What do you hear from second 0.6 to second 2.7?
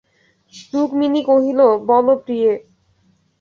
রুক্মিণী কহিল, বলো প্রিয়ে।